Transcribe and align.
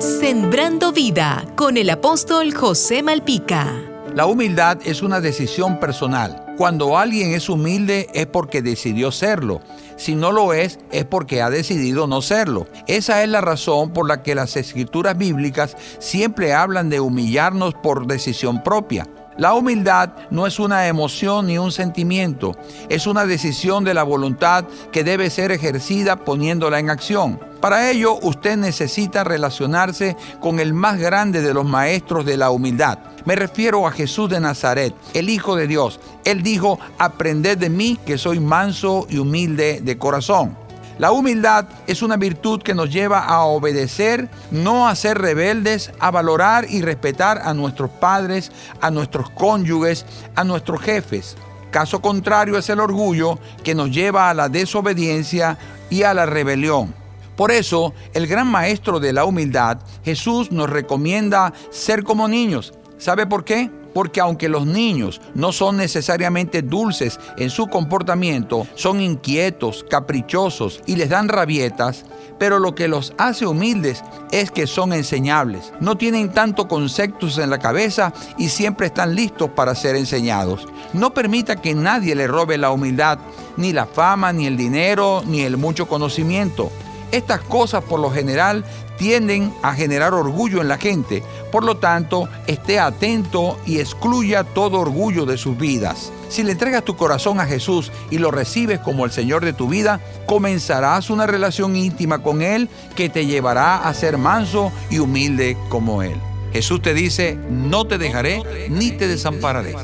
Sembrando 0.00 0.92
vida 0.92 1.44
con 1.56 1.76
el 1.76 1.90
apóstol 1.90 2.54
José 2.54 3.02
Malpica. 3.02 3.82
La 4.14 4.24
humildad 4.24 4.78
es 4.86 5.02
una 5.02 5.20
decisión 5.20 5.78
personal. 5.78 6.54
Cuando 6.56 6.96
alguien 6.96 7.32
es 7.34 7.50
humilde 7.50 8.08
es 8.14 8.24
porque 8.24 8.62
decidió 8.62 9.12
serlo. 9.12 9.60
Si 9.96 10.14
no 10.14 10.32
lo 10.32 10.54
es, 10.54 10.78
es 10.90 11.04
porque 11.04 11.42
ha 11.42 11.50
decidido 11.50 12.06
no 12.06 12.22
serlo. 12.22 12.66
Esa 12.86 13.22
es 13.22 13.28
la 13.28 13.42
razón 13.42 13.92
por 13.92 14.08
la 14.08 14.22
que 14.22 14.34
las 14.34 14.56
escrituras 14.56 15.18
bíblicas 15.18 15.76
siempre 15.98 16.54
hablan 16.54 16.88
de 16.88 17.00
humillarnos 17.00 17.74
por 17.74 18.06
decisión 18.06 18.62
propia. 18.62 19.06
La 19.36 19.52
humildad 19.52 20.12
no 20.30 20.46
es 20.46 20.58
una 20.58 20.88
emoción 20.88 21.46
ni 21.46 21.58
un 21.58 21.72
sentimiento, 21.72 22.56
es 22.88 23.06
una 23.06 23.26
decisión 23.26 23.84
de 23.84 23.92
la 23.92 24.02
voluntad 24.02 24.64
que 24.92 25.04
debe 25.04 25.28
ser 25.28 25.52
ejercida 25.52 26.16
poniéndola 26.16 26.78
en 26.78 26.88
acción. 26.88 27.49
Para 27.60 27.90
ello 27.90 28.18
usted 28.22 28.56
necesita 28.56 29.22
relacionarse 29.22 30.16
con 30.40 30.60
el 30.60 30.72
más 30.72 30.98
grande 30.98 31.42
de 31.42 31.52
los 31.52 31.66
maestros 31.66 32.24
de 32.24 32.38
la 32.38 32.50
humildad. 32.50 32.98
Me 33.26 33.36
refiero 33.36 33.86
a 33.86 33.92
Jesús 33.92 34.30
de 34.30 34.40
Nazaret, 34.40 34.94
el 35.12 35.28
Hijo 35.28 35.56
de 35.56 35.66
Dios. 35.66 36.00
Él 36.24 36.42
dijo, 36.42 36.78
aprended 36.98 37.58
de 37.58 37.68
mí 37.68 37.98
que 38.06 38.16
soy 38.16 38.40
manso 38.40 39.06
y 39.10 39.18
humilde 39.18 39.80
de 39.82 39.98
corazón. 39.98 40.56
La 40.98 41.12
humildad 41.12 41.66
es 41.86 42.02
una 42.02 42.16
virtud 42.16 42.62
que 42.62 42.74
nos 42.74 42.90
lleva 42.90 43.20
a 43.20 43.42
obedecer, 43.44 44.30
no 44.50 44.88
a 44.88 44.94
ser 44.94 45.18
rebeldes, 45.18 45.92
a 45.98 46.10
valorar 46.10 46.66
y 46.68 46.80
respetar 46.82 47.42
a 47.44 47.52
nuestros 47.52 47.90
padres, 47.90 48.52
a 48.80 48.90
nuestros 48.90 49.30
cónyuges, 49.30 50.06
a 50.34 50.44
nuestros 50.44 50.80
jefes. 50.80 51.36
Caso 51.70 52.00
contrario 52.00 52.58
es 52.58 52.68
el 52.68 52.80
orgullo 52.80 53.38
que 53.62 53.74
nos 53.74 53.90
lleva 53.90 54.28
a 54.28 54.34
la 54.34 54.48
desobediencia 54.48 55.56
y 55.88 56.02
a 56.02 56.14
la 56.14 56.26
rebelión. 56.26 57.00
Por 57.40 57.52
eso, 57.52 57.94
el 58.12 58.26
gran 58.26 58.48
maestro 58.48 59.00
de 59.00 59.14
la 59.14 59.24
humildad, 59.24 59.78
Jesús, 60.04 60.52
nos 60.52 60.68
recomienda 60.68 61.54
ser 61.70 62.04
como 62.04 62.28
niños. 62.28 62.74
¿Sabe 62.98 63.26
por 63.26 63.44
qué? 63.44 63.70
Porque 63.94 64.20
aunque 64.20 64.50
los 64.50 64.66
niños 64.66 65.22
no 65.34 65.50
son 65.50 65.78
necesariamente 65.78 66.60
dulces 66.60 67.18
en 67.38 67.48
su 67.48 67.68
comportamiento, 67.68 68.66
son 68.74 69.00
inquietos, 69.00 69.86
caprichosos 69.88 70.82
y 70.84 70.96
les 70.96 71.08
dan 71.08 71.30
rabietas, 71.30 72.04
pero 72.38 72.58
lo 72.58 72.74
que 72.74 72.88
los 72.88 73.14
hace 73.16 73.46
humildes 73.46 74.04
es 74.32 74.50
que 74.50 74.66
son 74.66 74.92
enseñables. 74.92 75.72
No 75.80 75.96
tienen 75.96 76.34
tanto 76.34 76.68
conceptos 76.68 77.38
en 77.38 77.48
la 77.48 77.58
cabeza 77.58 78.12
y 78.36 78.50
siempre 78.50 78.88
están 78.88 79.14
listos 79.14 79.48
para 79.48 79.74
ser 79.74 79.96
enseñados. 79.96 80.68
No 80.92 81.14
permita 81.14 81.56
que 81.56 81.72
nadie 81.72 82.14
le 82.14 82.26
robe 82.26 82.58
la 82.58 82.70
humildad, 82.70 83.18
ni 83.56 83.72
la 83.72 83.86
fama, 83.86 84.30
ni 84.30 84.46
el 84.46 84.58
dinero, 84.58 85.22
ni 85.26 85.40
el 85.40 85.56
mucho 85.56 85.88
conocimiento. 85.88 86.70
Estas 87.12 87.40
cosas 87.40 87.82
por 87.84 88.00
lo 88.00 88.10
general 88.10 88.64
tienden 88.96 89.52
a 89.62 89.74
generar 89.74 90.12
orgullo 90.14 90.60
en 90.60 90.68
la 90.68 90.78
gente. 90.78 91.22
Por 91.50 91.64
lo 91.64 91.78
tanto, 91.78 92.28
esté 92.46 92.78
atento 92.78 93.58
y 93.66 93.80
excluya 93.80 94.44
todo 94.44 94.78
orgullo 94.78 95.24
de 95.24 95.38
sus 95.38 95.56
vidas. 95.56 96.12
Si 96.28 96.42
le 96.42 96.52
entregas 96.52 96.84
tu 96.84 96.96
corazón 96.96 97.40
a 97.40 97.46
Jesús 97.46 97.90
y 98.10 98.18
lo 98.18 98.30
recibes 98.30 98.78
como 98.78 99.04
el 99.04 99.10
Señor 99.10 99.44
de 99.44 99.52
tu 99.52 99.68
vida, 99.68 100.00
comenzarás 100.26 101.10
una 101.10 101.26
relación 101.26 101.76
íntima 101.76 102.22
con 102.22 102.42
Él 102.42 102.68
que 102.94 103.08
te 103.08 103.26
llevará 103.26 103.88
a 103.88 103.94
ser 103.94 104.18
manso 104.18 104.70
y 104.90 104.98
humilde 104.98 105.56
como 105.68 106.02
Él. 106.02 106.20
Jesús 106.52 106.82
te 106.82 106.94
dice, 106.94 107.38
no 107.48 107.86
te 107.86 107.96
dejaré 107.96 108.68
ni 108.68 108.90
te 108.90 109.08
desampararé. 109.08 109.74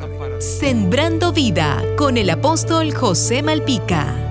Sembrando 0.41 1.33
vida 1.33 1.83
con 1.97 2.17
el 2.19 2.29
apóstol 2.29 2.93
José 2.95 3.43
Malpica. 3.43 4.26